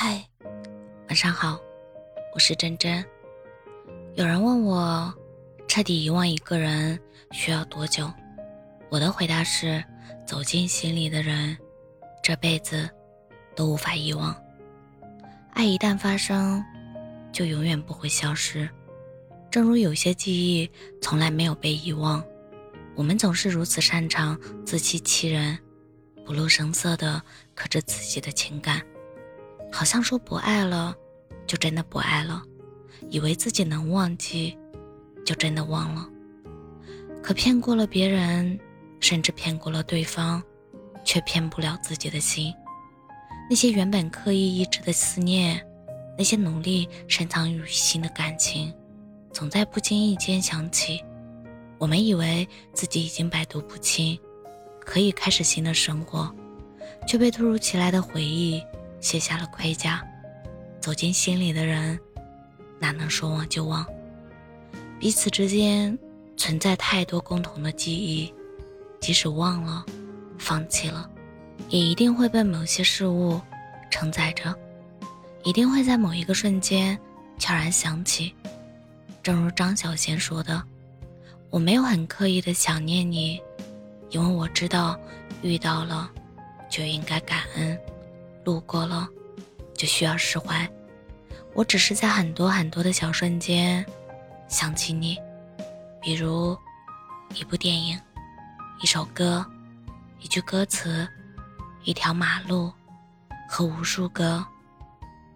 [0.00, 0.24] 嗨，
[1.08, 1.58] 晚上好，
[2.32, 3.04] 我是真真。
[4.14, 5.12] 有人问我，
[5.66, 6.96] 彻底遗忘一个人
[7.32, 8.08] 需要多久？
[8.90, 9.82] 我的回答是：
[10.24, 11.58] 走进心里的人，
[12.22, 12.88] 这辈子
[13.56, 14.40] 都无法遗忘。
[15.54, 16.64] 爱一旦发生，
[17.32, 18.70] 就永远不会消失。
[19.50, 20.70] 正如有些记忆
[21.02, 22.24] 从来没有被遗忘，
[22.94, 25.58] 我们总是如此擅长自欺欺人，
[26.24, 27.20] 不露声色的
[27.56, 28.80] 克制自己的情感。
[29.70, 30.94] 好像说不爱了，
[31.46, 32.42] 就真的不爱了；
[33.10, 34.56] 以为自己能忘记，
[35.24, 36.08] 就真的忘了。
[37.22, 38.58] 可骗过了别人，
[39.00, 40.42] 甚至骗过了对方，
[41.04, 42.52] 却骗不了自己的心。
[43.50, 45.64] 那些原本刻意抑制的思念，
[46.16, 48.72] 那些努力深藏于心的感情，
[49.32, 51.02] 总在不经意间想起。
[51.78, 54.18] 我们以为自己已经百毒不侵，
[54.80, 56.34] 可以开始新的生活，
[57.06, 58.62] 却被突如其来的回忆。
[59.00, 60.04] 卸下了盔甲，
[60.80, 61.98] 走进心里的人，
[62.78, 63.86] 哪能说忘就忘？
[64.98, 65.96] 彼此之间
[66.36, 68.32] 存在太多共同的记忆，
[69.00, 69.84] 即使忘了、
[70.38, 71.08] 放弃了，
[71.68, 73.40] 也一定会被某些事物
[73.90, 74.54] 承载着，
[75.44, 76.98] 一定会在某一个瞬间
[77.38, 78.34] 悄然想起。
[79.22, 80.62] 正如张小娴说的
[81.50, 83.40] ：“我没有很刻意的想念你，
[84.10, 84.98] 因为我知道
[85.42, 86.10] 遇到了
[86.68, 87.78] 就应该感恩。”
[88.48, 89.06] 路过了，
[89.74, 90.66] 就需要释怀。
[91.52, 93.84] 我只是在很多很多的小瞬间
[94.48, 95.18] 想起你，
[96.00, 96.56] 比如
[97.34, 98.00] 一部电影、
[98.80, 99.44] 一首歌、
[100.18, 101.06] 一句歌词、
[101.84, 102.72] 一条马路
[103.46, 104.42] 和无数个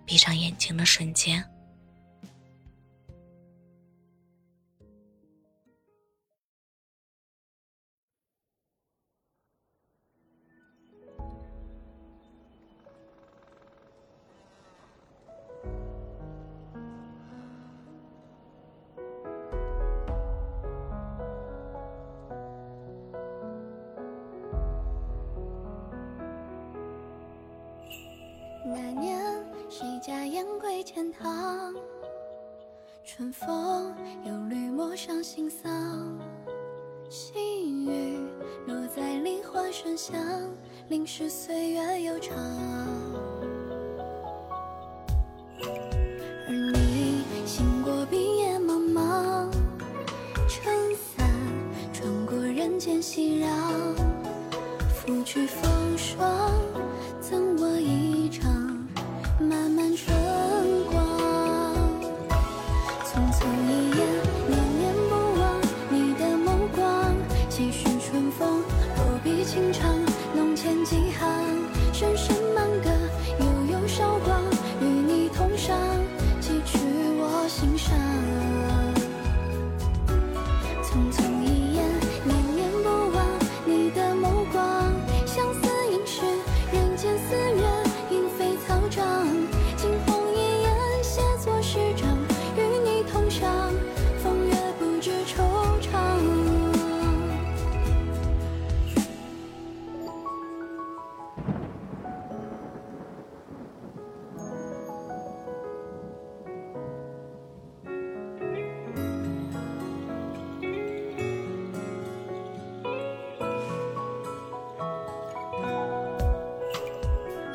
[0.07, 1.45] 闭上眼睛的瞬间。
[28.65, 29.21] 那年
[29.69, 31.75] 谁家燕归前堂，
[33.03, 33.93] 春风
[34.25, 36.17] 又绿陌上心桑。
[37.09, 38.21] 细雨
[38.69, 40.17] 落在梨花深巷，
[40.89, 42.37] 淋湿岁月悠长。
[46.47, 49.51] 而你行过冰野茫茫，
[50.49, 51.29] 撑伞
[51.93, 53.49] 穿过人间熙攘，
[54.89, 56.53] 拂去风霜。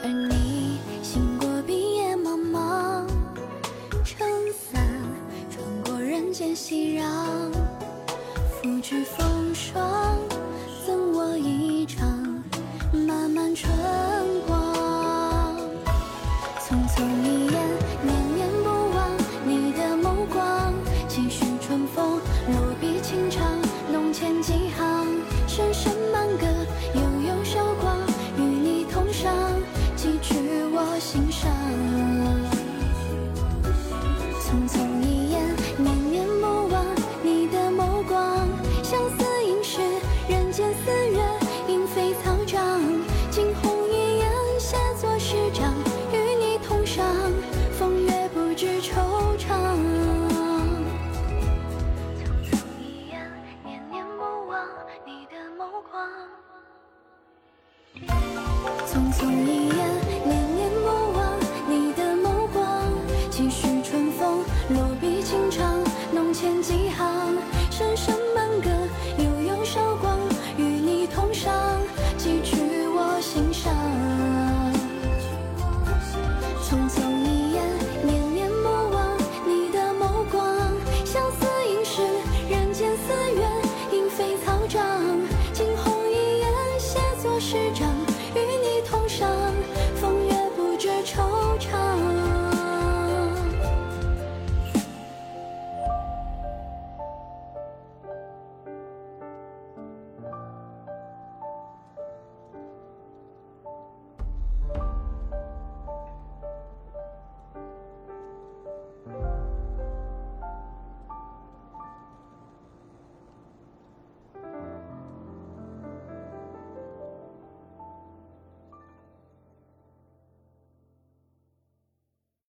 [0.07, 3.05] 而你行过碧野茫茫，
[4.05, 4.81] 撑伞
[5.51, 7.03] 穿过人间熙攘，
[8.49, 10.17] 拂去风霜，
[10.85, 12.07] 赠我一场
[12.93, 14.06] 漫漫春。
[59.19, 59.76] 送你